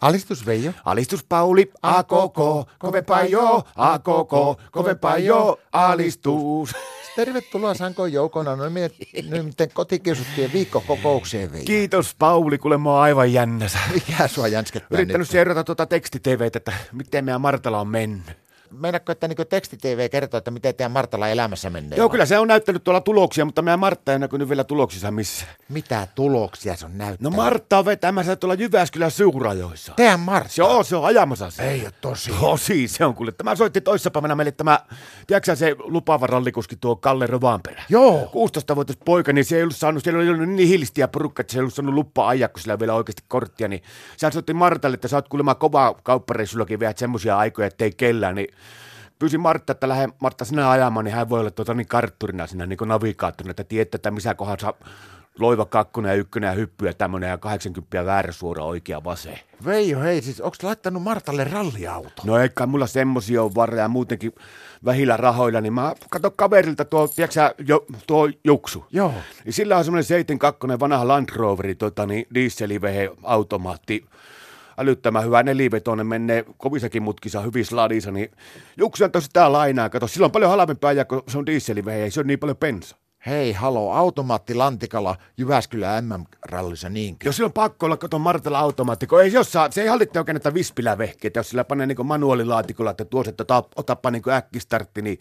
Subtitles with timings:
[0.00, 0.72] Alistus Veijo.
[0.84, 6.70] Alistus Pauli, a koko, kovempaa jo, a koko, kovempaa jo, alistus.
[7.16, 8.64] Tervetuloa Sanko Joukona no,
[9.42, 11.64] miten kotikiusuttujen viikkokokoukseen Veijo.
[11.64, 13.78] Kiitos Pauli, kuule mä oon aivan jännäsä.
[13.94, 18.39] Mikä sua jänskettää Yrittänyt seurata tuota tekstiteveitä, että miten meidän Martala on mennyt
[18.70, 21.98] meinaatko, että niin teksti-TV kertoo, että miten teidän Martalla elämässä menee?
[21.98, 25.46] Joo, kyllä se on näyttänyt tuolla tuloksia, mutta meidän Martta ei näkynyt vielä tuloksissa missä.
[25.68, 27.20] Mitä tuloksia se on näyttänyt?
[27.20, 29.92] No Martta on vetämässä tuolla Jyväskylän suurajoissa.
[29.96, 30.52] Teidän Martta?
[30.56, 31.70] Joo, se on ajamassa se.
[31.70, 32.30] Ei ole tosi.
[32.40, 33.32] Tosi, se on kuule.
[33.32, 34.80] Tämä soitti toissapäivänä meille tämä,
[35.26, 37.82] tiedätkö se lupaava rallikuski tuo Kalle Rovanperä?
[37.88, 38.24] Joo.
[38.24, 41.60] 16-vuotias poika, niin se ei ollut saanut, siellä oli niin hilistiä porukka, että se ei
[41.60, 43.82] ollut saanut lupaa ajaa, kun sillä vielä oikeasti korttia, niin
[44.16, 48.48] se soitti Martalle, että sä oot kuulemma kova kauppareissullakin vielä semmoisia aikoja, ettei kellään, niin
[49.18, 52.66] pyysin Martta, että lähde Martta sinä ajamaan, niin hän voi olla tuota niin kartturina sinä
[52.66, 54.74] niin navigaattorina, että tiedät, että missä kohdassa
[55.38, 59.40] loiva kakkonen ja ykkönen ja hyppy ja tämmöinen ja 80 väärä suora oikea vase.
[59.64, 62.22] Veijo, hei, siis onko laittanut Martalle ralliauto?
[62.24, 64.32] No eikä mulla semmosia ole varreja muutenkin
[64.84, 68.84] vähillä rahoilla, niin mä katson kaverilta tuo, tiedätkö jo, tuo Juksu.
[68.90, 69.14] Joo.
[69.44, 74.04] Niin sillä on semmoinen 72 vanha Land Roveri, tota, niin dieselivehe automaatti
[74.78, 78.30] älyttömän hyvä nelivetoinen, menee kovissakin mutkissa hyvin sladissa, niin
[78.76, 79.90] Juksi on sitä lainaa.
[79.90, 82.56] Kato, sillä on paljon halvempaa ajaa, kun se on dieselivehe, ei se on niin paljon
[82.56, 82.96] pensa.
[83.26, 87.28] Hei, halo, automaatti Lantikalla Jyväskylä MM-rallissa niinkin.
[87.28, 90.18] Jos sillä on pakko olla, kato Martella automaatti, kun ei se, saa, se ei hallitte
[90.18, 95.02] oikein näitä vispilävehkeitä, jos sillä panee niin manuaalilaatikolla, että tuossa, että otapa, otapa niin äkkistartti,
[95.02, 95.20] niin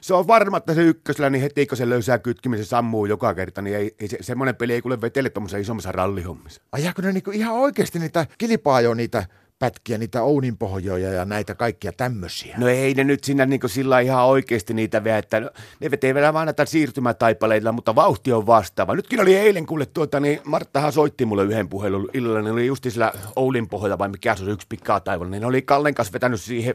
[0.00, 3.34] se on varma, että se ykkösellä, niin heti kun se löysää kytkimen, se sammuu joka
[3.34, 6.62] kerta, niin ei, ei se, semmoinen peli ei kuule vetele tuommoisessa isommassa rallihommissa.
[6.72, 9.26] Ajaako ne niinku ihan oikeasti niitä kilpaa niitä
[9.62, 12.54] pätkiä, niitä ouninpohjoja ja näitä kaikkia tämmöisiä.
[12.58, 15.40] No ei ne nyt sinä niin sillä ihan oikeasti niitä vielä, että
[15.80, 18.94] ne vetee vielä vaan näitä siirtymätaipaleilla, mutta vauhti on vastaava.
[18.94, 22.84] Nytkin oli eilen kuule tuota, niin Marttahan soitti mulle yhden puhelun illalla, niin oli just
[22.84, 26.40] sillä Oulinpohjoja vai mikä se on yksi pikkaa taivalla, niin ne oli Kallen kanssa vetänyt
[26.40, 26.74] siihen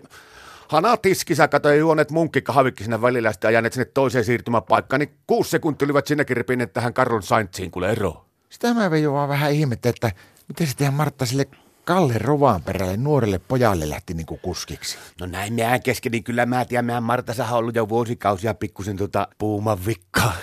[0.67, 6.07] hanatiskissä, katsoin juonet munkkikahvikki sinne välillä sitten ajaneet sinne toiseen siirtymäpaikkaan, niin kuusi sekuntia olivat
[6.07, 8.25] sinnekin repineet tähän Karlon Saintsiin kuule ero.
[8.49, 10.11] Sitä mä vaan vähän ihmettä, että
[10.47, 11.47] miten se tehdään Martta sille
[11.87, 14.97] Kalle Rovanperälle nuorelle pojalle lähti niin kuin kuskiksi?
[15.19, 18.97] No näin mehän kesken, niin kyllä mä tiedän, mehän Marta on ollut jo vuosikausia pikkusen
[18.97, 20.33] tota puuman vikkaa.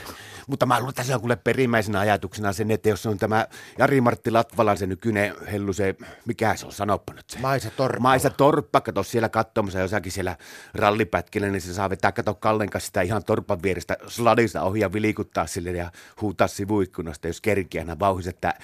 [0.46, 3.46] Mutta mä luulen, että se on kuule perimmäisenä ajatuksena sen, että jos on tämä
[3.78, 5.94] Jari-Martti Latvalan se nykyinen hellu, se,
[6.26, 7.38] mikä se on, sanoppa nyt se.
[7.38, 8.00] Maisa Torppa.
[8.00, 10.36] Maisa Torppa, kato siellä katsomassa jossakin siellä
[10.74, 14.92] rallipätkillä, niin se saa vetää, kato Kallen kanssa sitä ihan Torpan vierestä sladissa ohi ja
[14.92, 15.90] vilikuttaa sille ja
[16.20, 18.54] huutaa sivuikkunasta, jos kerkiä aina vauhissa, että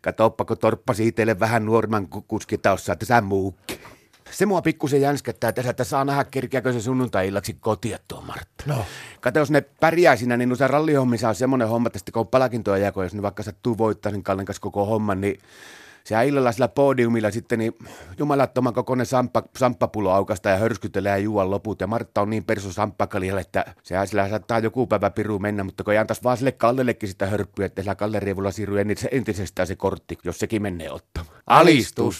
[0.00, 3.80] katoppa, kun Torppa siitelee vähän nuorman kuskitaossa, että sä muukki.
[4.30, 8.19] Se mua pikkusen jänskättää tässä, että saa nähdä kerkiäkö se sunnuntai-illaksi kotia tuo.
[8.66, 8.84] No.
[9.20, 12.28] Kato, jos ne pärjää siinä, niin se rallihommissa on semmoinen homma, että sitten kun on
[12.28, 15.38] palkintoja jako, jos ne vaikka sattuu voittaa sen Kallen kanssa koko homman, niin
[16.04, 17.74] se illalla sillä podiumilla sitten niin
[18.18, 21.80] jumalattoman kokoinen samppa, samppapulo aukasta ja hörskytelee ja juua loput.
[21.80, 25.84] Ja Martta on niin perso samppakaljalle, että sehän sillä saattaa joku päivä piru mennä, mutta
[25.84, 29.76] kun ei antaisi vaan sille Kallellekin sitä hörppyä, että sillä Kalle Rievulla siirryy entisestään se
[29.76, 31.36] kortti, jos sekin menee ottamaan.
[31.46, 32.18] Alistus!